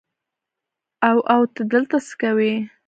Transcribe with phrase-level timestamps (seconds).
[1.09, 2.53] او او ته دلته څه کوې.